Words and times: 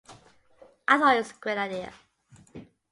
I 0.87 0.97
thought 0.97 1.13
it 1.15 1.19
was 1.19 1.29
a 1.29 1.33
great 1.35 1.59
idea. 1.59 1.93